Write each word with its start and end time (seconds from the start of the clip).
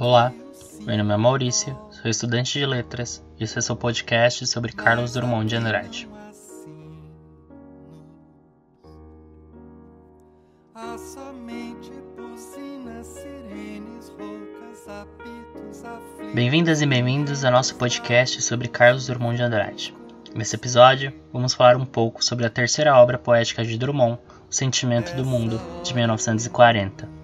Olá, 0.00 0.32
meu 0.82 0.96
nome 0.96 1.12
é 1.12 1.16
Maurício, 1.16 1.76
sou 1.90 2.08
estudante 2.08 2.56
de 2.56 2.64
letras 2.64 3.20
e 3.36 3.42
esse 3.42 3.58
é 3.58 3.60
seu 3.60 3.74
podcast 3.74 4.46
sobre 4.46 4.70
Carlos 4.70 5.14
Drummond 5.14 5.48
de 5.48 5.56
Andrade. 5.56 6.08
Bem-vindas 16.32 16.80
e 16.80 16.86
bem-vindos 16.86 17.44
ao 17.44 17.50
nosso 17.50 17.74
podcast 17.74 18.40
sobre 18.40 18.68
Carlos 18.68 19.08
Drummond 19.08 19.36
de 19.36 19.42
Andrade. 19.42 19.96
Nesse 20.32 20.54
episódio, 20.54 21.12
vamos 21.32 21.54
falar 21.54 21.76
um 21.76 21.84
pouco 21.84 22.24
sobre 22.24 22.46
a 22.46 22.50
terceira 22.50 22.94
obra 22.94 23.18
poética 23.18 23.64
de 23.64 23.76
Drummond, 23.76 24.20
O 24.48 24.54
Sentimento 24.54 25.16
do 25.16 25.24
Mundo, 25.24 25.60
de 25.82 25.92
1940. 25.92 27.17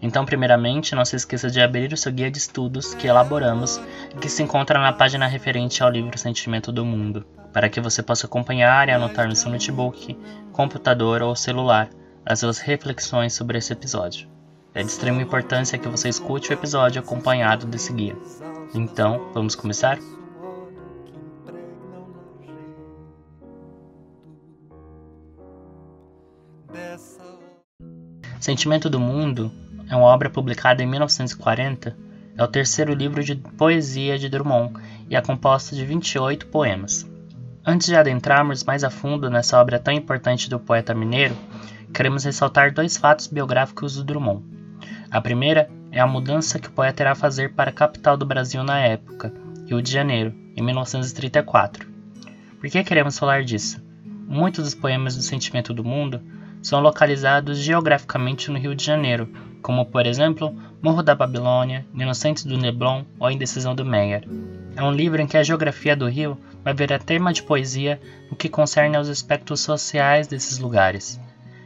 Então, 0.00 0.24
primeiramente, 0.24 0.94
não 0.94 1.04
se 1.04 1.16
esqueça 1.16 1.50
de 1.50 1.60
abrir 1.60 1.92
o 1.92 1.96
seu 1.96 2.12
guia 2.12 2.30
de 2.30 2.38
estudos 2.38 2.94
que 2.94 3.06
elaboramos 3.06 3.80
e 4.14 4.18
que 4.18 4.28
se 4.28 4.42
encontra 4.42 4.78
na 4.78 4.92
página 4.92 5.26
referente 5.26 5.82
ao 5.82 5.90
livro 5.90 6.18
Sentimento 6.18 6.70
do 6.70 6.84
Mundo, 6.84 7.24
para 7.52 7.68
que 7.68 7.80
você 7.80 8.02
possa 8.02 8.26
acompanhar 8.26 8.88
e 8.88 8.92
anotar 8.92 9.26
no 9.26 9.34
seu 9.34 9.50
notebook, 9.50 10.16
computador 10.52 11.22
ou 11.22 11.34
celular 11.34 11.88
as 12.24 12.40
suas 12.40 12.58
reflexões 12.58 13.32
sobre 13.32 13.58
esse 13.58 13.72
episódio. 13.72 14.28
É 14.74 14.82
de 14.82 14.90
extrema 14.90 15.22
importância 15.22 15.78
que 15.78 15.88
você 15.88 16.08
escute 16.08 16.50
o 16.50 16.52
episódio 16.52 17.00
acompanhado 17.00 17.66
desse 17.66 17.92
guia. 17.92 18.16
Então, 18.74 19.30
vamos 19.32 19.54
começar? 19.54 19.98
Sentimento 28.38 28.90
do 28.90 29.00
Mundo 29.00 29.50
é 29.88 29.94
uma 29.94 30.06
obra 30.06 30.28
publicada 30.28 30.82
em 30.82 30.86
1940, 30.86 31.96
é 32.36 32.42
o 32.42 32.48
terceiro 32.48 32.92
livro 32.92 33.22
de 33.24 33.34
poesia 33.34 34.18
de 34.18 34.28
Drummond 34.28 34.74
e 35.08 35.16
é 35.16 35.20
composta 35.20 35.74
de 35.74 35.84
28 35.84 36.46
poemas. 36.48 37.08
Antes 37.64 37.86
de 37.86 37.96
adentrarmos 37.96 38.62
mais 38.64 38.84
a 38.84 38.90
fundo 38.90 39.30
nessa 39.30 39.60
obra 39.60 39.78
tão 39.78 39.94
importante 39.94 40.50
do 40.50 40.58
poeta 40.58 40.94
mineiro, 40.94 41.36
queremos 41.94 42.24
ressaltar 42.24 42.72
dois 42.72 42.96
fatos 42.96 43.26
biográficos 43.26 43.96
do 43.96 44.04
Drummond. 44.04 44.44
A 45.10 45.20
primeira 45.20 45.70
é 45.90 46.00
a 46.00 46.06
mudança 46.06 46.58
que 46.58 46.68
o 46.68 46.72
poeta 46.72 47.02
irá 47.02 47.14
fazer 47.14 47.54
para 47.54 47.70
a 47.70 47.72
capital 47.72 48.16
do 48.16 48.26
Brasil 48.26 48.62
na 48.62 48.78
época, 48.78 49.32
Rio 49.66 49.80
de 49.80 49.90
Janeiro, 49.90 50.34
em 50.56 50.62
1934. 50.62 51.88
Por 52.60 52.70
que 52.70 52.84
queremos 52.84 53.18
falar 53.18 53.42
disso? 53.42 53.82
Muitos 54.28 54.64
dos 54.64 54.74
poemas 54.74 55.16
do 55.16 55.22
Sentimento 55.22 55.72
do 55.72 55.84
Mundo 55.84 56.20
são 56.60 56.80
localizados 56.80 57.58
geograficamente 57.58 58.50
no 58.50 58.58
Rio 58.58 58.74
de 58.74 58.84
Janeiro, 58.84 59.28
como 59.66 59.84
por 59.84 60.06
exemplo 60.06 60.54
Morro 60.80 61.02
da 61.02 61.12
Babilônia, 61.12 61.84
Inocentes 61.92 62.44
do 62.44 62.56
Neblon 62.56 63.02
ou 63.18 63.28
Indecisão 63.28 63.74
do 63.74 63.84
Meyer. 63.84 64.22
É 64.76 64.82
um 64.84 64.92
livro 64.92 65.20
em 65.20 65.26
que 65.26 65.36
a 65.36 65.42
geografia 65.42 65.96
do 65.96 66.06
Rio 66.06 66.38
vai 66.62 66.72
virar 66.72 67.00
tema 67.00 67.32
de 67.32 67.42
poesia 67.42 68.00
no 68.30 68.36
que 68.36 68.48
concerne 68.48 68.96
aos 68.96 69.08
aspectos 69.08 69.58
sociais 69.58 70.28
desses 70.28 70.60
lugares. 70.60 71.20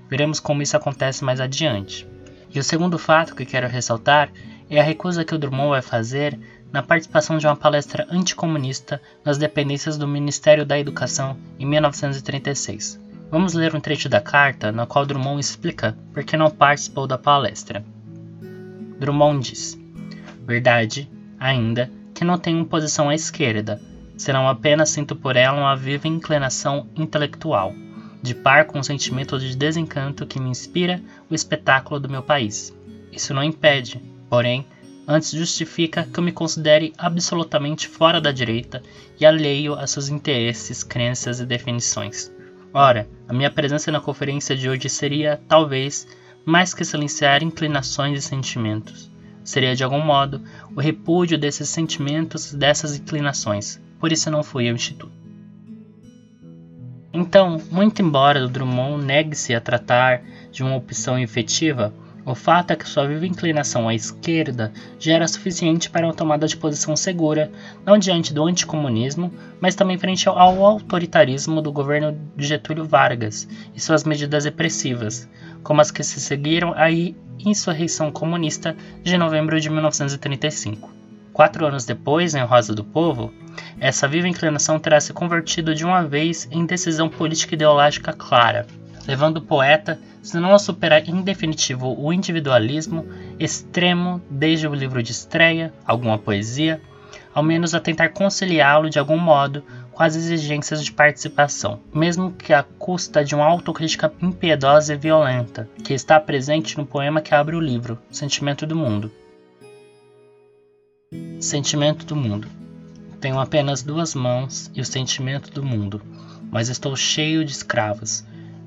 Veremos 0.08 0.40
como 0.40 0.62
isso 0.62 0.78
acontece 0.78 1.22
mais 1.22 1.42
adiante. 1.42 2.08
E 2.48 2.58
o 2.58 2.64
segundo 2.64 2.98
fato 2.98 3.36
que 3.36 3.44
quero 3.44 3.68
ressaltar 3.68 4.30
é 4.70 4.80
a 4.80 4.82
recusa 4.82 5.22
que 5.22 5.34
o 5.34 5.38
Drummond 5.38 5.68
vai 5.68 5.82
fazer 5.82 6.40
na 6.72 6.82
participação 6.82 7.36
de 7.36 7.46
uma 7.46 7.54
palestra 7.54 8.06
anticomunista 8.10 8.98
nas 9.22 9.36
dependências 9.36 9.98
do 9.98 10.08
Ministério 10.08 10.64
da 10.64 10.78
Educação 10.78 11.36
em 11.58 11.66
1936. 11.66 13.09
Vamos 13.30 13.54
ler 13.54 13.76
um 13.76 13.80
trecho 13.80 14.08
da 14.08 14.20
carta 14.20 14.72
na 14.72 14.86
qual 14.86 15.06
Drummond 15.06 15.38
explica 15.40 15.96
por 16.12 16.24
que 16.24 16.36
não 16.36 16.50
participou 16.50 17.06
da 17.06 17.16
palestra. 17.16 17.84
Drummond 18.98 19.48
diz: 19.48 19.78
Verdade, 20.44 21.08
ainda, 21.38 21.88
que 22.12 22.24
não 22.24 22.36
tenho 22.36 22.64
posição 22.64 23.08
à 23.08 23.14
esquerda, 23.14 23.80
senão 24.16 24.48
apenas 24.48 24.90
sinto 24.90 25.14
por 25.14 25.36
ela 25.36 25.60
uma 25.60 25.76
viva 25.76 26.08
inclinação 26.08 26.88
intelectual, 26.96 27.72
de 28.20 28.34
par 28.34 28.64
com 28.64 28.80
o 28.80 28.84
sentimento 28.84 29.38
de 29.38 29.56
desencanto 29.56 30.26
que 30.26 30.40
me 30.40 30.50
inspira 30.50 31.00
o 31.30 31.34
espetáculo 31.34 32.00
do 32.00 32.10
meu 32.10 32.24
país. 32.24 32.76
Isso 33.12 33.32
não 33.32 33.44
impede, 33.44 34.02
porém, 34.28 34.66
antes 35.06 35.30
justifica 35.30 36.02
que 36.02 36.18
eu 36.18 36.24
me 36.24 36.32
considere 36.32 36.92
absolutamente 36.98 37.86
fora 37.86 38.20
da 38.20 38.32
direita 38.32 38.82
e 39.20 39.24
alheio 39.24 39.74
a 39.74 39.86
seus 39.86 40.08
interesses, 40.08 40.82
crenças 40.82 41.38
e 41.38 41.46
definições 41.46 42.32
Ora, 42.72 43.08
a 43.28 43.32
minha 43.32 43.50
presença 43.50 43.90
na 43.90 44.00
conferência 44.00 44.56
de 44.56 44.68
hoje 44.68 44.88
seria, 44.88 45.40
talvez, 45.48 46.06
mais 46.44 46.72
que 46.72 46.84
silenciar 46.84 47.42
inclinações 47.42 48.18
e 48.18 48.22
sentimentos. 48.22 49.10
Seria, 49.42 49.74
de 49.74 49.82
algum 49.82 50.00
modo, 50.00 50.40
o 50.76 50.80
repúdio 50.80 51.36
desses 51.36 51.68
sentimentos, 51.68 52.54
dessas 52.54 52.96
inclinações. 52.96 53.80
Por 53.98 54.12
isso 54.12 54.30
não 54.30 54.44
fui 54.44 54.68
ao 54.68 54.74
Instituto. 54.74 55.20
Então, 57.12 57.60
muito 57.72 58.00
embora 58.00 58.44
o 58.44 58.48
Drummond 58.48 59.04
negue-se 59.04 59.52
a 59.52 59.60
tratar 59.60 60.22
de 60.52 60.62
uma 60.62 60.76
opção 60.76 61.18
efetiva, 61.18 61.92
o 62.24 62.34
fato 62.34 62.72
é 62.72 62.76
que 62.76 62.88
sua 62.88 63.06
viva 63.06 63.26
inclinação 63.26 63.88
à 63.88 63.94
esquerda 63.94 64.72
já 64.98 65.14
era 65.14 65.26
suficiente 65.26 65.88
para 65.88 66.06
uma 66.06 66.14
tomada 66.14 66.46
de 66.46 66.56
posição 66.56 66.94
segura, 66.94 67.50
não 67.84 67.98
diante 67.98 68.34
do 68.34 68.44
anticomunismo, 68.44 69.32
mas 69.60 69.74
também 69.74 69.98
frente 69.98 70.28
ao 70.28 70.64
autoritarismo 70.64 71.62
do 71.62 71.72
governo 71.72 72.16
de 72.36 72.46
Getúlio 72.46 72.84
Vargas 72.84 73.48
e 73.74 73.80
suas 73.80 74.04
medidas 74.04 74.44
repressivas, 74.44 75.28
como 75.62 75.80
as 75.80 75.90
que 75.90 76.02
se 76.02 76.20
seguiram 76.20 76.74
à 76.74 76.90
insurreição 77.38 78.10
comunista 78.10 78.76
de 79.02 79.16
novembro 79.16 79.60
de 79.60 79.70
1935. 79.70 80.90
Quatro 81.32 81.66
anos 81.66 81.86
depois, 81.86 82.34
em 82.34 82.44
Rosa 82.44 82.74
do 82.74 82.84
Povo, 82.84 83.32
essa 83.78 84.06
viva 84.06 84.28
inclinação 84.28 84.78
terá 84.78 85.00
se 85.00 85.12
convertido 85.12 85.74
de 85.74 85.84
uma 85.84 86.02
vez 86.02 86.46
em 86.50 86.66
decisão 86.66 87.08
política 87.08 87.54
ideológica 87.54 88.12
clara 88.12 88.66
levando 89.06 89.38
o 89.38 89.42
poeta, 89.42 89.98
se 90.22 90.38
não 90.38 90.54
a 90.54 90.58
superar 90.58 91.08
em 91.08 91.22
definitivo 91.22 91.94
o 91.98 92.12
individualismo 92.12 93.06
extremo 93.38 94.20
desde 94.30 94.68
o 94.68 94.74
livro 94.74 95.02
de 95.02 95.12
estreia, 95.12 95.72
alguma 95.84 96.18
poesia, 96.18 96.80
ao 97.34 97.42
menos 97.42 97.74
a 97.74 97.80
tentar 97.80 98.10
conciliá-lo 98.10 98.90
de 98.90 98.98
algum 98.98 99.18
modo 99.18 99.62
com 99.92 100.02
as 100.02 100.16
exigências 100.16 100.84
de 100.84 100.92
participação, 100.92 101.80
mesmo 101.92 102.32
que 102.32 102.52
à 102.52 102.62
custa 102.62 103.24
de 103.24 103.34
uma 103.34 103.44
autocrítica 103.44 104.12
impiedosa 104.20 104.94
e 104.94 104.96
violenta, 104.96 105.68
que 105.84 105.94
está 105.94 106.18
presente 106.18 106.76
no 106.76 106.86
poema 106.86 107.20
que 107.20 107.34
abre 107.34 107.56
o 107.56 107.60
livro, 107.60 107.98
Sentimento 108.10 108.66
do 108.66 108.76
Mundo. 108.76 109.10
Sentimento 111.38 112.04
do 112.04 112.16
Mundo. 112.16 112.48
Tenho 113.20 113.38
apenas 113.38 113.82
duas 113.82 114.14
mãos 114.14 114.70
e 114.74 114.80
o 114.80 114.84
sentimento 114.84 115.50
do 115.50 115.62
mundo, 115.62 116.00
mas 116.50 116.70
estou 116.70 116.96
cheio 116.96 117.44
de 117.44 117.52
escravos, 117.52 118.24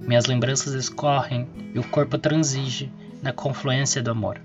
minhas 0.08 0.26
lembranças 0.26 0.74
escorrem 0.74 1.48
e 1.74 1.80
o 1.80 1.84
corpo 1.84 2.18
transige 2.18 2.92
na 3.22 3.32
confluência 3.32 4.02
do 4.02 4.12
amor. 4.12 4.40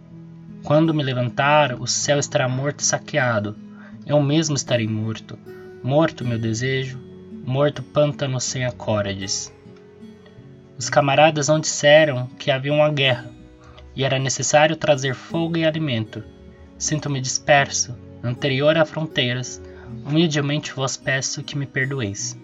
Quando 0.62 0.94
me 0.94 1.02
levantar, 1.02 1.74
o 1.80 1.86
céu 1.86 2.18
estará 2.18 2.48
morto 2.48 2.80
e 2.80 2.84
saqueado. 2.84 3.56
Eu 4.06 4.20
mesmo 4.22 4.54
estarei 4.54 4.86
morto. 4.86 5.38
Morto 5.82 6.24
meu 6.24 6.38
desejo, 6.38 7.00
morto 7.44 7.82
pântano 7.82 8.40
sem 8.40 8.64
acordes. 8.64 9.52
Os 10.78 10.88
camaradas 10.88 11.48
não 11.48 11.58
disseram 11.58 12.26
que 12.38 12.50
havia 12.50 12.72
uma 12.72 12.90
guerra 12.90 13.30
e 13.96 14.04
era 14.04 14.18
necessário 14.18 14.76
trazer 14.76 15.14
fogo 15.14 15.56
e 15.56 15.64
alimento. 15.64 16.22
Sinto-me 16.78 17.20
disperso, 17.20 17.96
anterior 18.22 18.76
a 18.78 18.84
fronteiras. 18.84 19.60
Humildemente 20.04 20.72
vos 20.72 20.96
peço 20.96 21.42
que 21.42 21.56
me 21.56 21.66
perdoeis. 21.66 22.38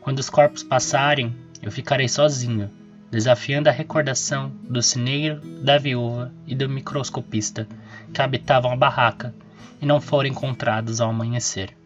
Quando 0.00 0.18
os 0.18 0.30
corpos 0.30 0.62
passarem, 0.62 1.34
eu 1.62 1.70
ficarei 1.70 2.08
sozinho, 2.08 2.70
desafiando 3.10 3.68
a 3.68 3.72
recordação 3.72 4.50
do 4.68 4.82
cineiro, 4.82 5.40
da 5.62 5.78
viúva 5.78 6.32
e 6.46 6.54
do 6.54 6.68
microscopista 6.68 7.66
que 8.12 8.22
habitavam 8.22 8.72
a 8.72 8.76
barraca 8.76 9.34
e 9.80 9.86
não 9.86 10.00
foram 10.00 10.28
encontrados 10.28 11.00
ao 11.00 11.10
amanhecer. 11.10 11.76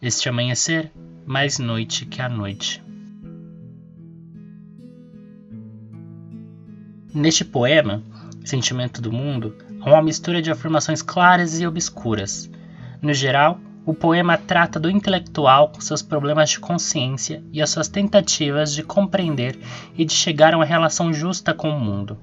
Este 0.00 0.28
amanhecer, 0.28 0.92
mais 1.26 1.58
noite 1.58 2.06
que 2.06 2.22
a 2.22 2.28
noite. 2.28 2.82
Neste 7.12 7.44
poema, 7.44 8.02
Sentimento 8.44 9.02
do 9.02 9.10
Mundo, 9.10 9.56
há 9.80 9.90
uma 9.90 10.02
mistura 10.02 10.40
de 10.40 10.50
afirmações 10.50 11.02
claras 11.02 11.58
e 11.60 11.66
obscuras. 11.66 12.50
No 13.02 13.12
geral, 13.12 13.60
o 13.88 13.94
poema 13.94 14.36
trata 14.36 14.78
do 14.78 14.90
intelectual 14.90 15.70
com 15.70 15.80
seus 15.80 16.02
problemas 16.02 16.50
de 16.50 16.60
consciência 16.60 17.42
e 17.50 17.62
as 17.62 17.70
suas 17.70 17.88
tentativas 17.88 18.74
de 18.74 18.82
compreender 18.82 19.58
e 19.96 20.04
de 20.04 20.12
chegar 20.12 20.52
a 20.52 20.58
uma 20.58 20.64
relação 20.66 21.10
justa 21.10 21.54
com 21.54 21.70
o 21.70 21.80
mundo, 21.80 22.18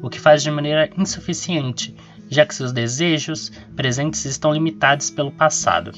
o 0.00 0.08
que 0.08 0.20
faz 0.20 0.44
de 0.44 0.50
maneira 0.52 0.88
insuficiente, 0.96 1.92
já 2.30 2.46
que 2.46 2.54
seus 2.54 2.70
desejos 2.70 3.50
presentes 3.74 4.24
estão 4.26 4.52
limitados 4.52 5.10
pelo 5.10 5.32
passado. 5.32 5.90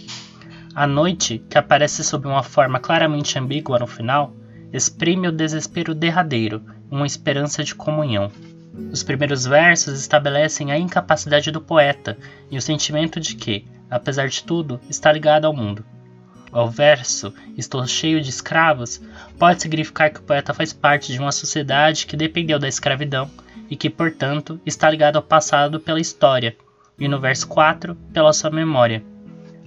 A 0.75 0.87
noite, 0.87 1.44
que 1.50 1.58
aparece 1.58 2.02
sob 2.02 2.26
uma 2.26 2.43
forma 2.43 2.81
claramente 2.81 3.38
ambígua 3.38 3.78
no 3.78 3.87
final, 3.87 4.34
exprime 4.73 5.28
o 5.28 5.32
desespero 5.32 5.94
derradeiro, 5.94 6.62
uma 6.90 7.06
esperança 7.06 7.62
de 7.62 7.75
comunhão. 7.75 8.32
Os 8.93 9.03
primeiros 9.03 9.47
versos 9.47 10.00
estabelecem 10.00 10.73
a 10.73 10.79
incapacidade 10.79 11.50
do 11.50 11.61
poeta 11.61 12.17
e 12.50 12.56
o 12.56 12.62
sentimento 12.62 13.21
de 13.21 13.37
que, 13.37 13.65
apesar 13.91 14.29
de 14.29 14.43
tudo, 14.43 14.81
está 14.88 15.12
ligado 15.12 15.44
ao 15.44 15.55
mundo. 15.55 15.85
O 16.53 16.67
verso 16.67 17.32
Estou 17.56 17.87
cheio 17.87 18.21
de 18.21 18.29
escravos 18.29 19.00
pode 19.38 19.62
significar 19.62 20.11
que 20.11 20.19
o 20.19 20.23
poeta 20.23 20.53
faz 20.53 20.73
parte 20.73 21.12
de 21.12 21.19
uma 21.19 21.31
sociedade 21.31 22.06
que 22.06 22.17
dependeu 22.17 22.59
da 22.59 22.67
escravidão 22.67 23.31
e 23.71 23.77
que, 23.77 23.88
portanto, 23.88 24.61
está 24.67 24.91
ligado 24.91 25.17
ao 25.17 25.23
passado 25.23 25.79
pela 25.79 26.00
história, 26.00 26.56
e 26.99 27.06
no 27.06 27.21
verso 27.21 27.47
4, 27.47 27.94
pela 28.12 28.33
sua 28.33 28.50
memória. 28.50 29.05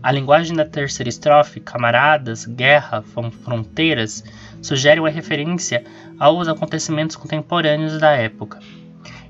A 0.04 0.12
linguagem 0.12 0.54
da 0.57 0.66
terceira 0.66 1.07
estrofe, 1.07 1.62
camaradas, 1.62 2.45
guerra, 2.45 3.01
fronteiras, 3.44 4.21
sugere 4.62 5.00
uma 5.00 5.09
referência 5.09 5.86
aos 6.19 6.50
acontecimentos 6.50 7.16
contemporâneos 7.16 7.98
da 7.98 8.12
época. 8.12 8.59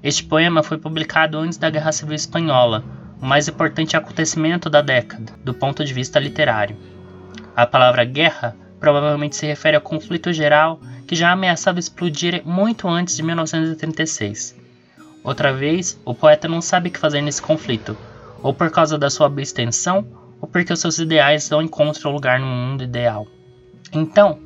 Este 0.03 0.21
poema 0.25 0.61
foi 0.61 0.77
publicado 0.77 1.37
antes 1.37 1.57
da 1.57 1.69
Guerra 1.69 1.93
Civil 1.93 2.13
Espanhola, 2.15 2.83
o 3.21 3.25
mais 3.25 3.47
importante 3.47 3.95
acontecimento 3.95 4.69
da 4.69 4.81
década, 4.81 5.31
do 5.41 5.53
ponto 5.53 5.81
de 5.85 5.93
vista 5.93 6.19
literário. 6.19 6.75
A 7.55 7.65
palavra 7.65 8.03
guerra 8.03 8.53
provavelmente 8.81 9.37
se 9.37 9.45
refere 9.45 9.77
ao 9.77 9.81
conflito 9.81 10.33
geral 10.33 10.81
que 11.07 11.15
já 11.15 11.31
ameaçava 11.31 11.79
explodir 11.79 12.41
muito 12.45 12.85
antes 12.85 13.15
de 13.15 13.23
1936. 13.23 14.59
Outra 15.23 15.53
vez, 15.53 15.97
o 16.03 16.13
poeta 16.13 16.49
não 16.49 16.59
sabe 16.59 16.89
o 16.89 16.91
que 16.91 16.99
fazer 16.99 17.21
nesse 17.21 17.41
conflito, 17.41 17.97
ou 18.41 18.53
por 18.53 18.69
causa 18.69 18.97
da 18.97 19.09
sua 19.09 19.27
abstenção, 19.27 20.05
ou 20.41 20.49
porque 20.49 20.73
os 20.73 20.81
seus 20.81 20.99
ideais 20.99 21.49
não 21.49 21.61
encontram 21.61 22.11
lugar 22.11 22.41
no 22.41 22.45
mundo 22.45 22.83
ideal. 22.83 23.25
Então, 23.93 24.37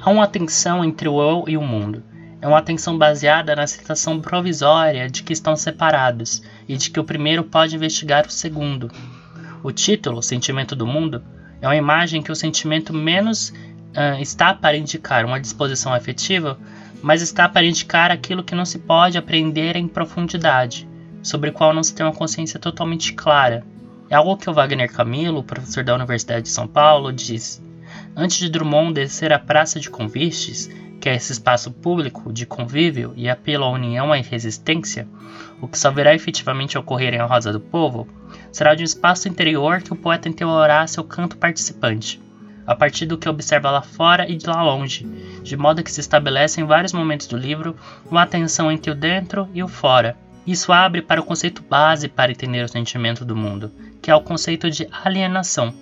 há 0.00 0.08
uma 0.08 0.26
tensão 0.26 0.82
entre 0.82 1.10
o 1.10 1.20
eu 1.20 1.44
e 1.46 1.58
o 1.58 1.62
mundo. 1.62 2.02
É 2.44 2.46
uma 2.46 2.60
tensão 2.60 2.98
baseada 2.98 3.56
na 3.56 3.66
citação 3.66 4.20
provisória 4.20 5.08
de 5.08 5.22
que 5.22 5.32
estão 5.32 5.56
separados 5.56 6.42
e 6.68 6.76
de 6.76 6.90
que 6.90 7.00
o 7.00 7.04
primeiro 7.04 7.42
pode 7.42 7.74
investigar 7.74 8.26
o 8.26 8.30
segundo. 8.30 8.90
O 9.62 9.72
título, 9.72 10.22
Sentimento 10.22 10.76
do 10.76 10.86
Mundo, 10.86 11.24
é 11.62 11.66
uma 11.66 11.74
imagem 11.74 12.20
que 12.20 12.30
o 12.30 12.36
sentimento 12.36 12.92
menos 12.92 13.48
uh, 13.48 14.20
está 14.20 14.52
para 14.52 14.76
indicar 14.76 15.24
uma 15.24 15.40
disposição 15.40 15.94
afetiva, 15.94 16.58
mas 17.02 17.22
está 17.22 17.48
para 17.48 17.64
indicar 17.64 18.10
aquilo 18.10 18.44
que 18.44 18.54
não 18.54 18.66
se 18.66 18.78
pode 18.78 19.16
aprender 19.16 19.74
em 19.74 19.88
profundidade, 19.88 20.86
sobre 21.22 21.48
o 21.48 21.52
qual 21.54 21.72
não 21.72 21.82
se 21.82 21.94
tem 21.94 22.04
uma 22.04 22.12
consciência 22.12 22.60
totalmente 22.60 23.14
clara. 23.14 23.64
É 24.10 24.16
algo 24.16 24.36
que 24.36 24.50
o 24.50 24.52
Wagner 24.52 24.92
Camilo, 24.92 25.42
professor 25.42 25.82
da 25.82 25.94
Universidade 25.94 26.42
de 26.42 26.50
São 26.50 26.68
Paulo, 26.68 27.10
diz. 27.10 27.64
Antes 28.14 28.36
de 28.36 28.50
Drummond 28.50 28.92
descer 28.92 29.32
a 29.32 29.38
Praça 29.38 29.80
de 29.80 29.88
Convistes, 29.88 30.68
que 31.04 31.10
é 31.10 31.16
esse 31.16 31.32
espaço 31.32 31.70
público 31.70 32.32
de 32.32 32.46
convívio 32.46 33.12
e 33.14 33.28
apelo 33.28 33.64
à 33.64 33.68
união 33.70 34.16
e 34.16 34.22
resistência, 34.22 35.06
o 35.60 35.68
que 35.68 35.78
só 35.78 35.90
virá 35.90 36.14
efetivamente 36.14 36.78
ocorrer 36.78 37.12
em 37.12 37.18
A 37.18 37.26
Rosa 37.26 37.52
do 37.52 37.60
Povo, 37.60 38.08
será 38.50 38.74
de 38.74 38.82
um 38.82 38.86
espaço 38.86 39.28
interior 39.28 39.82
que 39.82 39.92
o 39.92 39.96
poeta 39.96 40.30
interiorará 40.30 40.86
seu 40.86 41.04
canto 41.04 41.36
participante, 41.36 42.18
a 42.66 42.74
partir 42.74 43.04
do 43.04 43.18
que 43.18 43.28
observa 43.28 43.70
lá 43.70 43.82
fora 43.82 44.26
e 44.26 44.34
de 44.34 44.46
lá 44.46 44.62
longe, 44.62 45.06
de 45.42 45.54
modo 45.58 45.82
que 45.82 45.92
se 45.92 46.00
estabelece 46.00 46.62
em 46.62 46.64
vários 46.64 46.94
momentos 46.94 47.26
do 47.26 47.36
livro 47.36 47.76
uma 48.10 48.26
tensão 48.26 48.72
entre 48.72 48.90
o 48.90 48.94
dentro 48.94 49.46
e 49.52 49.62
o 49.62 49.68
fora. 49.68 50.16
Isso 50.46 50.72
abre 50.72 51.02
para 51.02 51.20
o 51.20 51.24
conceito 51.24 51.62
base 51.62 52.08
para 52.08 52.32
entender 52.32 52.64
o 52.64 52.68
sentimento 52.68 53.26
do 53.26 53.36
mundo, 53.36 53.70
que 54.00 54.10
é 54.10 54.14
o 54.14 54.22
conceito 54.22 54.70
de 54.70 54.88
alienação. 55.04 55.74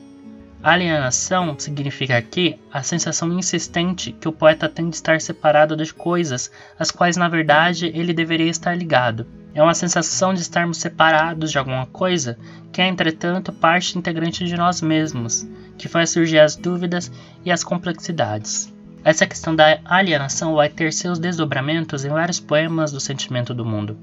Alienação 0.63 1.59
significa 1.59 2.17
aqui 2.17 2.57
a 2.73 2.85
sensação 2.85 3.37
insistente 3.37 4.13
que 4.13 4.29
o 4.29 4.33
poeta 4.33 4.69
tem 4.69 4.89
de 4.89 4.95
estar 4.95 5.21
separado 5.21 5.77
de 5.77 5.93
coisas 5.93 6.53
às 6.79 6.93
quais 6.93 7.17
na 7.17 7.29
verdade 7.29 7.91
ele 7.93 8.15
deveria 8.15 8.49
estar 8.49 8.73
ligado. 8.73 9.27
É 9.53 9.61
uma 9.61 9.75
sensação 9.75 10.33
de 10.33 10.41
estarmos 10.41 10.79
separados 10.79 11.51
de 11.51 11.59
alguma 11.59 11.87
coisa 11.87 12.39
que 12.73 12.81
é, 12.81 12.87
entretanto, 12.87 13.53
parte 13.53 13.99
integrante 13.99 14.45
de 14.45 14.57
nós 14.57 14.81
mesmos, 14.81 15.45
que 15.77 15.89
faz 15.89 16.11
surgir 16.11 16.39
as 16.39 16.55
dúvidas 16.55 17.11
e 17.45 17.51
as 17.51 17.65
complexidades. 17.65 18.73
Essa 19.03 19.27
questão 19.27 19.57
da 19.57 19.81
alienação 19.85 20.55
vai 20.55 20.69
ter 20.69 20.93
seus 20.93 21.19
desdobramentos 21.19 22.05
em 22.05 22.09
vários 22.09 22.39
poemas 22.39 22.93
do 22.93 23.01
sentimento 23.01 23.53
do 23.53 23.65
mundo. 23.65 23.99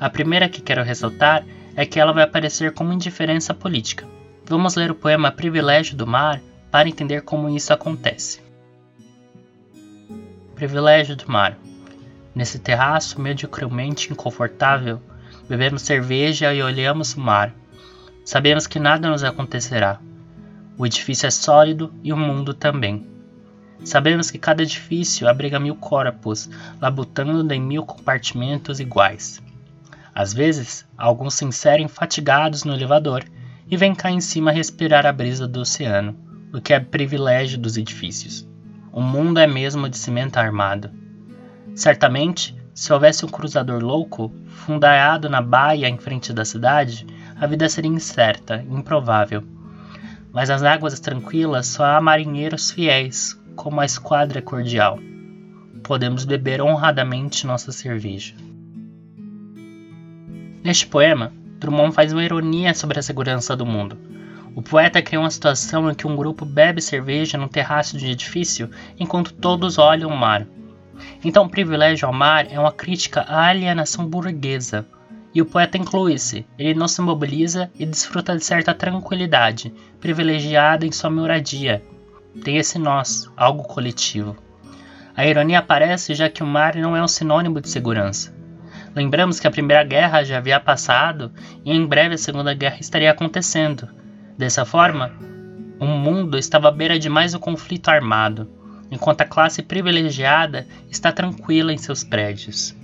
A 0.00 0.10
primeira 0.10 0.48
que 0.48 0.60
quero 0.60 0.82
ressaltar 0.82 1.44
é 1.76 1.86
que 1.86 2.00
ela 2.00 2.12
vai 2.12 2.24
aparecer 2.24 2.72
como 2.72 2.92
indiferença 2.92 3.54
política. 3.54 4.04
Vamos 4.46 4.74
ler 4.74 4.90
o 4.90 4.94
poema 4.94 5.32
Privilégio 5.32 5.96
do 5.96 6.06
Mar 6.06 6.40
para 6.70 6.88
entender 6.88 7.22
como 7.22 7.48
isso 7.48 7.72
acontece. 7.72 8.42
Privilégio 10.54 11.16
do 11.16 11.30
Mar 11.30 11.56
Nesse 12.34 12.58
terraço 12.58 13.20
mediocremente 13.20 14.12
inconfortável, 14.12 15.00
bebemos 15.48 15.82
cerveja 15.82 16.52
e 16.52 16.60
olhamos 16.60 17.14
o 17.14 17.20
mar. 17.20 17.54
Sabemos 18.24 18.66
que 18.66 18.80
nada 18.80 19.08
nos 19.08 19.22
acontecerá. 19.22 20.00
O 20.76 20.84
edifício 20.84 21.28
é 21.28 21.30
sólido 21.30 21.94
e 22.02 22.12
o 22.12 22.16
mundo 22.16 22.52
também. 22.52 23.06
Sabemos 23.84 24.32
que 24.32 24.38
cada 24.38 24.62
edifício 24.62 25.28
abriga 25.28 25.60
mil 25.60 25.76
corpos, 25.76 26.50
labutando 26.80 27.54
em 27.54 27.60
mil 27.60 27.86
compartimentos 27.86 28.80
iguais. 28.80 29.40
Às 30.12 30.34
vezes, 30.34 30.84
alguns 30.98 31.34
se 31.34 31.44
inserem 31.44 31.86
fatigados 31.86 32.64
no 32.64 32.74
elevador 32.74 33.24
e 33.70 33.76
vêm 33.76 33.94
cá 33.94 34.10
em 34.10 34.20
cima 34.20 34.52
respirar 34.52 35.06
a 35.06 35.12
brisa 35.12 35.48
do 35.48 35.60
oceano, 35.60 36.16
o 36.52 36.60
que 36.60 36.72
é 36.72 36.80
privilégio 36.80 37.58
dos 37.58 37.76
edifícios. 37.76 38.46
O 38.92 39.00
mundo 39.00 39.40
é 39.40 39.46
mesmo 39.46 39.88
de 39.88 39.96
cimento 39.96 40.36
armado. 40.36 40.90
Certamente, 41.74 42.54
se 42.74 42.92
houvesse 42.92 43.24
um 43.24 43.28
cruzador 43.28 43.82
louco, 43.82 44.32
fundaiado 44.46 45.28
na 45.28 45.40
baia 45.40 45.88
em 45.88 45.98
frente 45.98 46.32
da 46.32 46.44
cidade, 46.44 47.06
a 47.40 47.46
vida 47.46 47.68
seria 47.68 47.90
incerta, 47.90 48.64
improvável. 48.70 49.42
Mas 50.32 50.48
nas 50.48 50.62
águas 50.62 50.98
tranquilas 51.00 51.66
só 51.66 51.84
há 51.84 52.00
marinheiros 52.00 52.70
fiéis, 52.70 53.40
como 53.56 53.80
a 53.80 53.84
esquadra 53.84 54.42
cordial. 54.42 54.98
Podemos 55.82 56.24
beber 56.24 56.60
honradamente 56.60 57.46
nossa 57.46 57.70
cerveja. 57.72 58.34
Neste 60.62 60.86
poema, 60.86 61.32
Drummond 61.64 61.94
faz 61.94 62.12
uma 62.12 62.22
ironia 62.22 62.74
sobre 62.74 62.98
a 62.98 63.02
segurança 63.02 63.56
do 63.56 63.64
mundo. 63.64 63.96
O 64.54 64.60
poeta 64.60 65.00
cria 65.00 65.18
uma 65.18 65.30
situação 65.30 65.90
em 65.90 65.94
que 65.94 66.06
um 66.06 66.14
grupo 66.14 66.44
bebe 66.44 66.82
cerveja 66.82 67.38
no 67.38 67.48
terraço 67.48 67.96
de 67.96 68.04
um 68.04 68.10
edifício 68.10 68.70
enquanto 69.00 69.32
todos 69.32 69.78
olham 69.78 70.10
o 70.10 70.16
mar. 70.16 70.46
Então, 71.24 71.46
o 71.46 71.48
privilégio 71.48 72.06
ao 72.06 72.12
mar 72.12 72.46
é 72.50 72.60
uma 72.60 72.70
crítica 72.70 73.22
à 73.22 73.46
alienação 73.46 74.06
burguesa. 74.06 74.86
E 75.34 75.40
o 75.40 75.46
poeta 75.46 75.78
inclui-se, 75.78 76.46
ele 76.58 76.78
não 76.78 76.86
se 76.86 77.00
mobiliza 77.00 77.70
e 77.78 77.86
desfruta 77.86 78.36
de 78.36 78.44
certa 78.44 78.74
tranquilidade, 78.74 79.72
privilegiada 79.98 80.86
em 80.86 80.92
sua 80.92 81.08
moradia. 81.08 81.82
Tem 82.44 82.58
esse 82.58 82.78
nós, 82.78 83.28
algo 83.36 83.64
coletivo. 83.64 84.36
A 85.16 85.26
ironia 85.26 85.60
aparece 85.60 86.14
já 86.14 86.28
que 86.28 86.42
o 86.42 86.46
mar 86.46 86.76
não 86.76 86.94
é 86.94 87.02
um 87.02 87.08
sinônimo 87.08 87.58
de 87.58 87.70
segurança. 87.70 88.34
Lembramos 88.94 89.40
que 89.40 89.46
a 89.46 89.50
Primeira 89.50 89.82
Guerra 89.82 90.22
já 90.22 90.38
havia 90.38 90.60
passado 90.60 91.32
e 91.64 91.72
em 91.72 91.84
breve 91.84 92.14
a 92.14 92.18
Segunda 92.18 92.54
Guerra 92.54 92.78
estaria 92.78 93.10
acontecendo. 93.10 93.88
Dessa 94.38 94.64
forma, 94.64 95.10
o 95.80 95.84
mundo 95.86 96.38
estava 96.38 96.68
à 96.68 96.70
beira 96.70 96.96
de 96.96 97.08
mais 97.08 97.34
um 97.34 97.40
conflito 97.40 97.88
armado 97.88 98.48
enquanto 98.90 99.22
a 99.22 99.24
classe 99.24 99.62
privilegiada 99.62 100.66
está 100.88 101.10
tranquila 101.10 101.72
em 101.72 101.78
seus 101.78 102.04
prédios. 102.04 102.76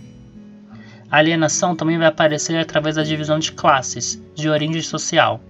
A 1.08 1.18
alienação 1.18 1.76
também 1.76 1.98
vai 1.98 2.08
aparecer 2.08 2.58
através 2.58 2.96
da 2.96 3.04
divisão 3.04 3.38
de 3.38 3.52
classes, 3.52 4.20
de 4.34 4.48
origem 4.48 4.82
social. 4.82 5.40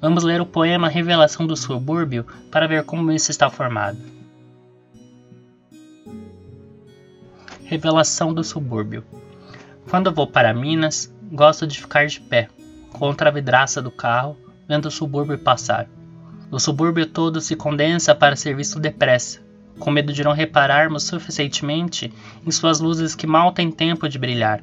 Vamos 0.00 0.22
ler 0.22 0.40
o 0.40 0.46
poema 0.46 0.88
Revelação 0.88 1.46
do 1.46 1.56
Subúrbio 1.56 2.24
para 2.50 2.68
ver 2.68 2.84
como 2.84 3.10
isso 3.10 3.32
está 3.32 3.50
formado. 3.50 3.98
Revelação 7.64 8.32
do 8.32 8.44
Subúrbio 8.44 9.04
Quando 9.88 10.12
vou 10.12 10.26
para 10.26 10.52
Minas, 10.52 11.14
gosto 11.30 11.64
de 11.64 11.80
ficar 11.80 12.06
de 12.06 12.20
pé, 12.20 12.48
contra 12.92 13.30
a 13.30 13.32
vidraça 13.32 13.80
do 13.80 13.90
carro, 13.90 14.36
vendo 14.68 14.86
o 14.86 14.90
subúrbio 14.90 15.38
passar. 15.38 15.88
O 16.50 16.58
subúrbio 16.58 17.06
todo 17.06 17.40
se 17.40 17.54
condensa 17.54 18.12
para 18.12 18.34
ser 18.34 18.56
visto 18.56 18.80
depressa, 18.80 19.40
com 19.78 19.92
medo 19.92 20.12
de 20.12 20.24
não 20.24 20.32
repararmos 20.32 21.04
suficientemente 21.04 22.12
em 22.44 22.50
suas 22.50 22.80
luzes 22.80 23.14
que 23.14 23.28
mal 23.28 23.52
têm 23.52 23.70
tempo 23.70 24.08
de 24.08 24.18
brilhar. 24.18 24.60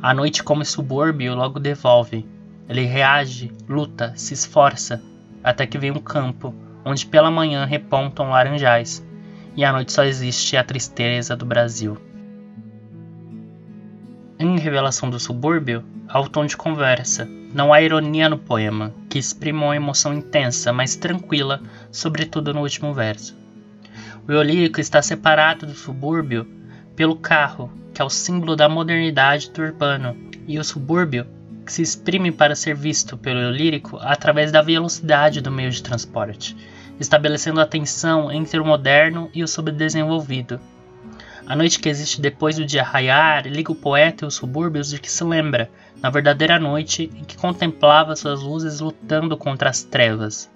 A 0.00 0.14
noite, 0.14 0.42
como 0.42 0.64
subúrbio, 0.64 1.34
logo 1.34 1.60
devolve. 1.60 2.26
Ele 2.66 2.86
reage, 2.86 3.52
luta, 3.68 4.14
se 4.16 4.32
esforça, 4.32 5.02
até 5.44 5.66
que 5.66 5.78
vem 5.78 5.90
um 5.90 5.98
campo, 5.98 6.54
onde 6.82 7.04
pela 7.04 7.30
manhã 7.30 7.66
repontam 7.66 8.30
laranjais, 8.30 9.04
e 9.54 9.64
à 9.64 9.72
noite 9.72 9.92
só 9.92 10.02
existe 10.04 10.56
a 10.56 10.64
tristeza 10.64 11.36
do 11.36 11.44
Brasil. 11.44 11.98
Em 14.42 14.58
Revelação 14.58 15.10
do 15.10 15.20
Subúrbio, 15.20 15.84
há 16.08 16.18
o 16.18 16.26
tom 16.26 16.46
de 16.46 16.56
conversa, 16.56 17.28
não 17.52 17.74
há 17.74 17.82
ironia 17.82 18.26
no 18.26 18.38
poema, 18.38 18.90
que 19.06 19.18
exprime 19.18 19.58
uma 19.58 19.76
emoção 19.76 20.14
intensa, 20.14 20.72
mas 20.72 20.96
tranquila, 20.96 21.60
sobretudo 21.92 22.54
no 22.54 22.62
último 22.62 22.94
verso. 22.94 23.36
O 24.26 24.32
Eolírico 24.32 24.80
está 24.80 25.02
separado 25.02 25.66
do 25.66 25.74
subúrbio 25.74 26.46
pelo 26.96 27.16
carro, 27.16 27.70
que 27.92 28.00
é 28.00 28.04
o 28.04 28.08
símbolo 28.08 28.56
da 28.56 28.66
modernidade 28.66 29.50
do 29.50 29.60
urbano, 29.60 30.16
e 30.48 30.58
o 30.58 30.64
subúrbio, 30.64 31.26
que 31.66 31.72
se 31.74 31.82
exprime 31.82 32.32
para 32.32 32.56
ser 32.56 32.74
visto 32.74 33.18
pelo 33.18 33.50
lírico 33.50 33.98
através 34.00 34.50
da 34.50 34.62
velocidade 34.62 35.42
do 35.42 35.50
meio 35.50 35.70
de 35.70 35.82
transporte, 35.82 36.56
estabelecendo 36.98 37.60
a 37.60 37.66
tensão 37.66 38.32
entre 38.32 38.58
o 38.58 38.64
moderno 38.64 39.30
e 39.34 39.44
o 39.44 39.48
subdesenvolvido. 39.48 40.58
A 41.50 41.56
noite 41.56 41.80
que 41.80 41.88
existe 41.88 42.20
depois 42.20 42.54
do 42.54 42.64
dia 42.64 42.84
raiar 42.84 43.44
liga 43.44 43.72
o 43.72 43.74
poeta 43.74 44.24
e 44.24 44.28
os 44.28 44.34
subúrbios 44.34 44.88
de 44.88 45.00
que 45.00 45.10
se 45.10 45.24
lembra, 45.24 45.68
na 46.00 46.08
verdadeira 46.08 46.60
noite 46.60 47.10
em 47.12 47.24
que 47.24 47.36
contemplava 47.36 48.14
suas 48.14 48.40
luzes 48.40 48.78
lutando 48.78 49.36
contra 49.36 49.68
as 49.68 49.82
trevas. 49.82 50.48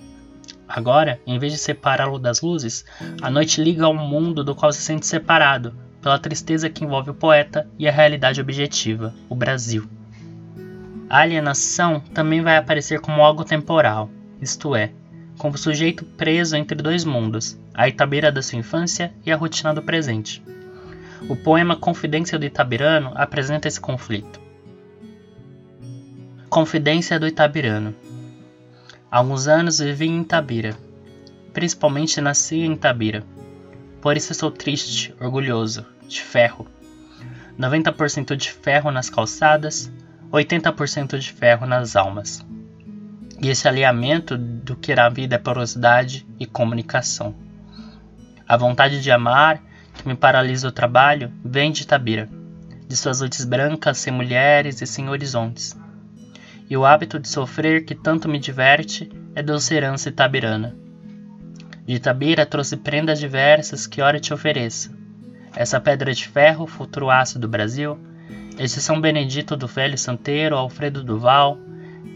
Agora, 0.69 1.21
em 1.27 1.37
vez 1.37 1.53
de 1.53 1.59
separá-lo 1.59 2.17
das 2.17 2.43
luzes, 2.43 2.85
a 3.21 3.29
noite 3.29 3.61
liga 3.61 3.85
ao 3.85 3.93
mundo 3.93 4.45
do 4.45 4.55
qual 4.55 4.73
se 4.73 4.83
sente 4.83 5.05
separado, 5.05 5.75
pela 6.01 6.17
tristeza 6.17 6.71
que 6.71 6.85
envolve 6.85 7.11
o 7.11 7.15
poeta 7.15 7.69
e 7.77 7.89
a 7.89 7.93
realidade 7.93 8.41
objetiva, 8.41 9.13
o 9.29 9.35
Brasil. 9.35 9.89
A 11.11 11.23
alienação 11.23 11.99
também 11.99 12.41
vai 12.41 12.57
aparecer 12.57 13.01
como 13.01 13.21
algo 13.21 13.45
temporal, 13.45 14.09
isto 14.41 14.77
é, 14.77 14.93
como 15.39 15.59
sujeito 15.59 16.05
preso 16.05 16.55
entre 16.55 16.81
dois 16.81 17.05
mundos, 17.05 17.59
a 17.75 17.89
Itabira 17.89 18.31
da 18.31 18.41
sua 18.41 18.61
infância 18.61 19.13
e 19.27 19.33
a 19.33 19.37
rotina 19.37 19.75
do 19.75 19.83
presente. 19.83 20.41
O 21.29 21.37
poema 21.37 21.77
Confidência 21.77 22.39
do 22.39 22.45
Itabirano 22.45 23.13
apresenta 23.15 23.69
esse 23.69 23.81
conflito. 23.81 24.41
Confidência 26.49 27.19
do 27.19 27.27
Itabirano 27.27 27.95
Há 29.15 29.19
alguns 29.19 29.47
anos 29.47 29.79
vivi 29.79 30.09
em 30.09 30.23
Itabira. 30.23 30.77
Principalmente 31.53 32.21
nasci 32.21 32.57
em 32.57 32.73
Itabira. 32.73 33.23
Por 34.01 34.17
isso 34.17 34.35
sou 34.35 34.51
triste, 34.51 35.15
orgulhoso, 35.21 35.87
de 36.09 36.21
ferro. 36.21 36.67
90% 37.57 38.35
de 38.35 38.51
ferro 38.51 38.91
nas 38.91 39.09
calçadas, 39.09 39.89
80% 40.33 41.17
de 41.17 41.33
ferro 41.33 41.65
nas 41.65 41.95
almas. 41.95 42.45
E 43.41 43.49
esse 43.49 43.69
alinhamento 43.69 44.37
do 44.37 44.75
que 44.75 44.93
na 44.97 45.09
vida 45.09 45.37
é 45.37 45.39
porosidade 45.39 46.27
e 46.41 46.45
comunicação. 46.45 47.37
A 48.49 48.57
vontade 48.57 49.01
de 49.01 49.13
amar, 49.13 49.63
que 49.95 50.07
me 50.07 50.15
paralisa 50.15 50.69
o 50.69 50.73
trabalho, 50.73 51.33
vem 51.45 51.73
de 51.73 51.83
Itabira, 51.83 52.29
de 52.87 52.97
suas 52.97 53.21
noites 53.21 53.45
brancas 53.45 53.99
sem 53.99 54.13
mulheres 54.13 54.83
e 54.83 54.87
sem 54.87 55.09
horizontes 55.09 55.77
e 56.69 56.77
o 56.77 56.85
hábito 56.85 57.19
de 57.19 57.29
sofrer 57.29 57.85
que 57.85 57.95
tanto 57.95 58.29
me 58.29 58.39
diverte 58.39 59.11
é 59.35 59.43
doce 59.43 59.75
herança 59.75 60.09
itabirana. 60.09 60.75
De 61.87 61.95
Itabira 61.95 62.47
trouxe 62.47 62.77
prendas 62.77 63.19
diversas 63.19 63.87
que 63.87 64.01
ora 64.01 64.19
te 64.19 64.33
ofereça. 64.33 64.91
Essa 65.55 65.81
pedra 65.81 66.13
de 66.13 66.27
ferro, 66.27 66.67
futuro 66.67 67.11
aço 67.11 67.39
do 67.39 67.47
Brasil, 67.47 67.99
este 68.59 68.81
São 68.81 69.01
Benedito 69.01 69.57
do 69.57 69.67
velho 69.67 69.99
santeiro 69.99 70.57
Alfredo 70.57 71.05
Duval, 71.05 71.59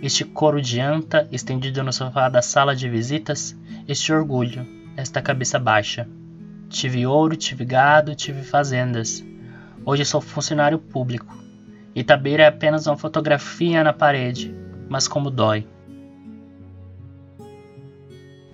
este 0.03 0.25
couro 0.25 0.63
de 0.63 0.81
anta 0.81 1.29
estendido 1.31 1.83
no 1.83 1.93
sofá 1.93 2.29
da 2.29 2.41
sala 2.41 2.75
de 2.75 2.89
visitas, 2.89 3.57
este 3.87 4.13
orgulho, 4.13 4.67
esta 4.97 5.21
cabeça 5.21 5.59
baixa. 5.59 6.09
Tive 6.69 7.07
ouro, 7.07 7.35
tive 7.35 7.65
gado, 7.65 8.15
tive 8.15 8.43
fazendas. 8.43 9.25
Hoje 9.87 10.05
sou 10.05 10.21
funcionário 10.21 10.79
público. 10.79 11.37
Itabeira 11.95 12.43
é 12.43 12.47
apenas 12.47 12.87
uma 12.87 12.97
fotografia 12.97 13.83
na 13.83 13.93
parede, 13.93 14.55
mas 14.89 15.09
como 15.09 15.31
dói. 15.31 15.67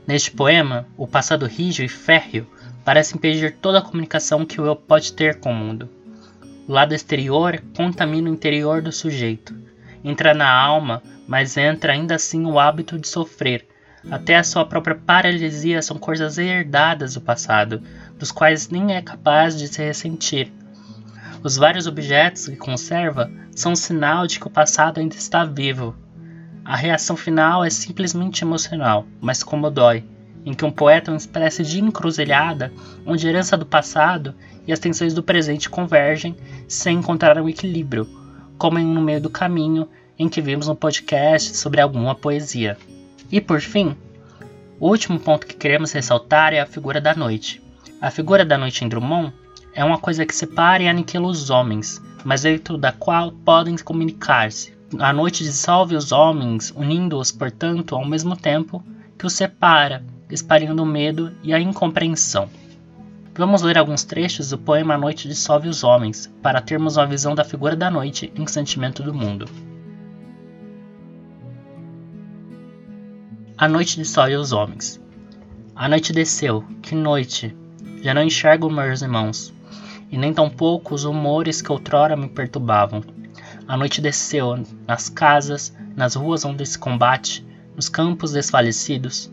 Neste 0.07 0.31
poema, 0.31 0.87
o 0.97 1.09
passado 1.09 1.45
rígido 1.47 1.87
e 1.87 1.89
férreo 1.89 2.47
parece 2.85 3.17
impedir 3.17 3.57
toda 3.61 3.79
a 3.79 3.83
comunicação 3.83 4.47
que 4.47 4.61
o 4.61 4.67
eu 4.67 4.77
pode 4.77 5.13
ter 5.13 5.41
com 5.41 5.51
o 5.51 5.57
mundo. 5.57 5.89
O 6.69 6.73
lado 6.73 6.95
exterior 6.95 7.63
contamina 7.77 8.31
o 8.31 8.33
interior 8.33 8.81
do 8.81 8.93
sujeito. 8.93 9.55
Entra 10.05 10.33
na 10.35 10.51
alma, 10.51 11.03
mas 11.27 11.57
entra 11.57 11.93
ainda 11.93 12.15
assim 12.15 12.47
o 12.47 12.61
hábito 12.61 12.99
de 12.99 13.09
sofrer. 13.09 13.67
Até 14.11 14.37
a 14.37 14.45
sua 14.45 14.67
própria 14.67 14.95
paralisia 14.95 15.81
são 15.81 15.99
coisas 15.99 16.37
herdadas 16.37 17.15
do 17.15 17.23
passado, 17.23 17.83
dos 18.19 18.31
quais 18.31 18.69
nem 18.69 18.95
é 18.95 19.03
capaz 19.03 19.59
de 19.59 19.69
se 19.69 19.83
ressentir 19.83 20.53
os 21.45 21.57
vários 21.57 21.87
objetos 21.87 22.49
que 22.49 22.57
conserva 22.57 23.31
são 23.55 23.73
um 23.73 23.77
sinal 23.77 24.27
de 24.27 24.41
que 24.41 24.47
o 24.47 24.51
passado 24.51 24.99
ainda 24.99 25.15
está 25.15 25.45
vivo. 25.45 25.95
A 26.65 26.75
reação 26.75 27.19
final 27.19 27.63
é 27.63 27.69
simplesmente 27.69 28.43
emocional, 28.43 29.07
mas 29.21 29.43
como 29.43 29.71
dói, 29.71 30.03
em 30.43 30.55
que 30.55 30.65
um 30.65 30.71
poeta 30.71 31.11
é 31.11 31.13
uma 31.13 31.19
espécie 31.19 31.63
de 31.63 31.83
encruzilhada 31.83 32.73
onde 33.05 33.27
a 33.27 33.31
herança 33.31 33.59
do 33.59 33.67
passado 33.67 34.35
e 34.67 34.73
as 34.73 34.79
tensões 34.79 35.13
do 35.13 35.23
presente 35.23 35.69
convergem 35.69 36.35
sem 36.67 36.97
encontrar 36.97 37.39
um 37.39 37.47
equilíbrio, 37.47 38.09
como 38.57 38.79
no 38.79 39.03
meio 39.03 39.21
do 39.21 39.29
caminho 39.29 39.87
em 40.19 40.31
que 40.31 40.41
vimos 40.41 40.67
no 40.67 40.75
podcast 40.75 41.59
sobre 41.59 41.83
alguma 41.83 42.15
poesia. 42.15 42.79
E 43.31 43.39
por 43.39 43.61
fim, 43.61 43.95
o 44.81 44.89
último 44.89 45.21
ponto 45.21 45.47
que 45.47 45.55
queremos 45.55 45.93
ressaltar 45.93 46.55
é 46.55 46.61
a 46.61 46.67
figura 46.67 47.03
da 47.03 47.15
noite. 47.15 47.64
A 48.01 48.11
figura 48.11 48.45
da 48.45 48.59
noite 48.59 48.85
em 48.85 48.89
Drummond 48.89 49.33
é 49.73 49.85
uma 49.85 49.99
coisa 49.99 50.27
que 50.27 50.35
separa 50.35 50.83
e 50.83 50.89
aniquila 50.89 51.27
os 51.27 51.49
homens, 51.49 52.03
mas 52.25 52.43
dentro 52.43 52.77
da 52.77 52.93
qual 52.93 53.33
podem 53.33 53.77
comunicar-se. 53.77 54.75
A 54.99 55.13
noite 55.13 55.43
dissolve 55.43 55.97
os 55.97 56.13
homens, 56.13 56.73
unindo-os, 56.77 57.33
portanto, 57.33 57.95
ao 57.95 58.05
mesmo 58.05 58.37
tempo 58.37 58.85
que 59.19 59.27
os 59.27 59.33
separa, 59.33 60.05
espalhando 60.31 60.83
o 60.83 60.87
medo 60.87 61.33
e 61.43 61.53
a 61.53 61.61
incompreensão. 61.61 62.49
Vamos 63.37 63.63
ler 63.63 63.77
alguns 63.79 64.05
trechos 64.05 64.51
do 64.51 64.59
poema 64.59 64.95
A 64.95 64.99
Noite 64.99 65.27
Dissolve 65.27 65.69
os 65.69 65.83
Homens, 65.83 66.33
para 66.41 66.61
termos 66.61 66.97
uma 66.97 67.07
visão 67.07 67.35
da 67.35 67.45
figura 67.45 67.75
da 67.75 67.91
noite 67.91 68.33
em 68.37 68.47
Sentimento 68.47 69.03
do 69.03 69.13
Mundo. 69.13 69.47
A 73.59 73.67
noite 73.67 73.97
dissolve 73.97 74.37
os 74.37 74.53
homens. 74.53 75.01
A 75.75 75.89
noite 75.89 76.13
desceu, 76.13 76.63
que 76.81 76.95
noite! 76.95 77.57
Já 78.05 78.13
não 78.13 78.23
enxergo 78.23 78.71
meus 78.71 79.01
irmãos 79.01 79.51
e 80.13 80.19
nem 80.19 80.31
tampouco 80.31 80.95
os 80.95 81.05
humores 81.05 81.63
que 81.63 81.73
outrora 81.73 82.15
me 82.15 82.29
perturbavam. 82.29 83.03
A 83.67 83.79
noite 83.79 84.03
desceu 84.03 84.63
nas 84.87 85.09
casas, 85.09 85.75
nas 85.97 86.15
ruas 86.15 86.45
onde 86.45 86.67
se 86.67 86.79
combate, 86.79 87.43
nos 87.75 87.89
campos 87.89 88.33
desfalecidos. 88.33 89.33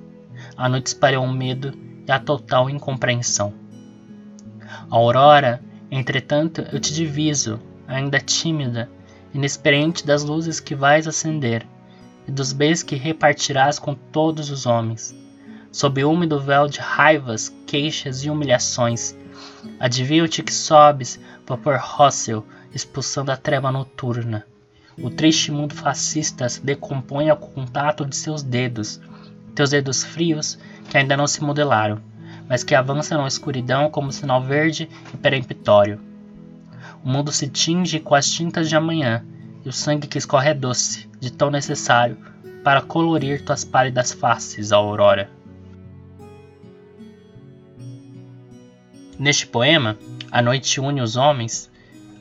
A 0.56 0.70
noite 0.70 0.88
espalhou 0.88 1.26
o 1.26 1.34
medo 1.34 1.78
e 2.08 2.10
a 2.14 2.18
total 2.18 2.70
incompreensão. 2.70 3.54
A 4.90 4.96
aurora, 4.96 5.62
entretanto, 5.92 6.66
eu 6.72 6.80
te 6.80 6.94
diviso, 6.94 7.60
ainda 7.86 8.22
tímida, 8.22 8.90
inexperiente 9.34 10.08
das 10.08 10.24
luzes 10.24 10.62
que 10.62 10.76
vais 10.76 11.10
acender 11.10 11.68
e 12.26 12.32
dos 12.32 12.54
bens 12.54 12.84
que 12.84 12.96
repartirás 12.96 13.78
com 13.78 13.94
todos 13.94 14.50
os 14.50 14.66
homens. 14.66 15.14
Sob 15.72 16.04
o 16.04 16.12
úmido 16.12 16.40
véu 16.40 16.68
de 16.68 16.80
raivas, 16.80 17.54
queixas 17.66 18.24
e 18.24 18.30
humilhações, 18.30 19.16
Adivinho-te 19.80 20.42
que 20.44 20.54
sobes, 20.54 21.20
vapor 21.46 21.80
Russell, 21.80 22.46
expulsando 22.74 23.32
a 23.32 23.38
treva 23.38 23.72
noturna. 23.72 24.46
O 24.98 25.10
triste 25.10 25.52
mundo 25.52 25.76
fascista 25.76 26.48
se 26.50 26.64
decompõe 26.64 27.30
ao 27.30 27.38
contato 27.38 28.06
de 28.06 28.16
seus 28.16 28.44
dedos, 28.44 29.00
teus 29.56 29.70
dedos 29.70 30.04
frios 30.04 30.58
que 30.90 30.98
ainda 30.98 31.18
não 31.18 31.28
se 31.28 31.44
modelaram, 31.44 32.00
mas 32.48 32.64
que 32.64 32.76
avançam 32.76 33.22
na 33.22 33.28
escuridão 33.28 33.90
como 33.90 34.12
sinal 34.12 34.42
verde 34.44 34.90
e 35.14 35.18
peremptório. 35.18 36.00
O 37.04 37.10
mundo 37.10 37.32
se 37.32 37.48
tinge 37.48 38.00
com 38.00 38.14
as 38.14 38.30
tintas 38.30 38.70
de 38.70 38.76
amanhã, 38.76 39.24
e 39.64 39.70
o 39.70 39.74
sangue 39.74 40.08
que 40.08 40.18
escorre 40.18 40.50
é 40.50 40.54
doce, 40.54 41.10
de 41.20 41.32
tão 41.32 41.50
necessário, 41.50 42.18
para 42.64 42.82
colorir 42.82 43.44
tuas 43.44 43.64
pálidas 43.64 44.12
faces, 44.12 44.72
aurora. 44.72 45.30
Neste 49.22 49.46
poema, 49.46 50.00
a 50.32 50.42
noite 50.42 50.82
une 50.82 51.00
os 51.00 51.16
homens, 51.16 51.70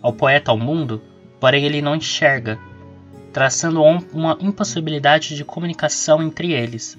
ao 0.03 0.13
poeta 0.13 0.51
ao 0.51 0.59
mundo, 0.59 1.03
porém 1.41 1.65
ele 1.65 1.81
não 1.81 1.97
enxerga, 1.97 2.59
traçando 3.33 3.83
uma 4.13 4.37
impossibilidade 4.39 5.35
de 5.35 5.43
comunicação 5.43 6.23
entre 6.23 6.53
eles. 6.53 6.99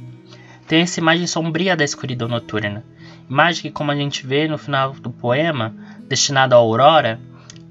Tem 0.68 0.82
essa 0.82 1.00
imagem 1.00 1.28
sombria 1.28 1.78
da 1.78 1.84
escuridão 1.84 2.28
noturna, 2.28 2.84
imagem 3.30 3.62
que, 3.62 3.70
como 3.70 3.92
a 3.92 3.96
gente 3.96 4.26
vê 4.26 4.48
no 4.48 4.58
final 4.58 4.92
do 4.94 5.12
poema, 5.12 5.76
destinado 6.10 6.56
à 6.56 6.58
aurora, 6.58 7.20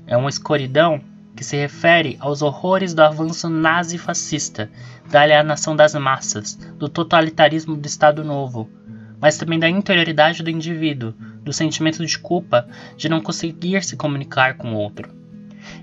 é 0.07 0.17
uma 0.17 0.31
escuridão 0.31 1.01
que 1.35 1.43
se 1.43 1.57
refere 1.57 2.17
aos 2.21 2.43
horrores 2.43 2.95
do 2.95 3.01
avanço 3.01 3.49
nazi-fascista, 3.49 4.71
da 5.11 5.23
alienação 5.23 5.75
das 5.75 5.97
massas, 5.97 6.55
do 6.55 6.89
totalitarismo 6.89 7.77
do 7.77 7.87
Estado 7.87 8.23
Novo, 8.23 8.71
mas 9.21 9.37
também 9.37 9.59
da 9.59 9.69
interioridade 9.69 10.45
do 10.45 10.51
indivíduo, 10.51 11.13
do 11.43 11.53
sentimento 11.53 12.05
de 12.05 12.19
culpa 12.19 12.69
de 12.97 13.09
não 13.09 13.21
conseguir 13.21 13.83
se 13.85 13.97
comunicar 13.97 14.57
com 14.57 14.73
o 14.73 14.77
outro. 14.77 15.11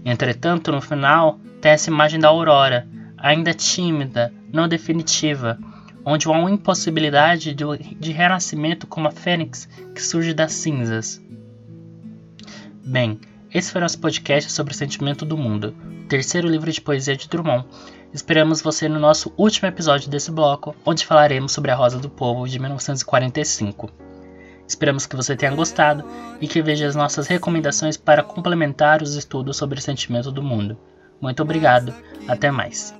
Entretanto, 0.06 0.72
no 0.72 0.82
final, 0.82 1.40
tem 1.62 1.72
essa 1.72 1.90
imagem 1.90 2.20
da 2.20 2.28
aurora, 2.28 2.88
ainda 3.18 3.54
tímida, 3.54 4.34
não 4.52 4.68
definitiva, 4.68 5.58
onde 6.06 6.28
há 6.28 6.32
uma 6.32 6.52
impossibilidade 6.52 7.54
de, 7.54 8.12
renascimento 8.12 8.88
como 8.88 9.08
a 9.08 9.12
fênix 9.12 9.68
que 9.94 10.02
surge 10.02 10.34
das 10.34 10.54
cinzas. 10.54 11.22
Bem, 12.84 13.20
Esse 13.54 13.72
foi 13.72 13.82
nosso 13.82 14.00
podcast 14.00 14.52
sobre 14.52 14.74
o 14.74 14.76
sentimento 14.76 15.26
do 15.26 15.38
mundo, 15.38 15.74
o 16.04 16.08
terceiro 16.08 16.50
livro 16.50 16.72
de 16.72 16.82
poesia 16.82 17.16
de 17.16 17.30
Drummond. 17.30 17.66
Esperamos 18.14 18.62
você 18.62 18.90
no 18.90 19.00
nosso 19.00 19.34
último 19.38 19.68
episódio 19.68 20.10
desse 20.10 20.32
bloco, 20.32 20.76
onde 20.86 21.06
falaremos 21.06 21.54
sobre 21.54 21.72
A 21.72 21.76
Rosa 21.76 21.98
do 21.98 22.10
Povo 22.10 22.48
de 22.48 22.60
1945. 22.60 24.07
Esperamos 24.68 25.06
que 25.06 25.16
você 25.16 25.36
tenha 25.36 25.56
gostado 25.56 26.04
e 26.42 26.48
que 26.48 26.62
veja 26.62 26.88
as 26.88 26.96
nossas 26.96 27.28
recomendações 27.28 27.96
para 27.96 28.22
complementar 28.22 29.02
os 29.02 29.16
estudos 29.16 29.56
sobre 29.56 29.80
o 29.80 29.82
sentimento 29.82 30.32
do 30.32 30.44
mundo. 30.44 30.78
Muito 31.22 31.42
obrigado, 31.42 31.94
até 32.28 32.52
mais. 32.52 32.94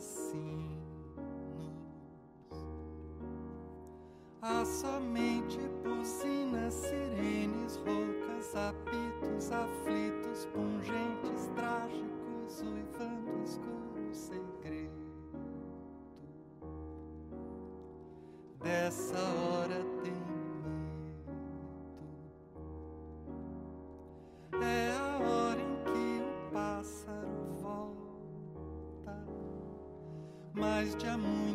Pássaro 30.98 31.20
volta, 31.20 31.47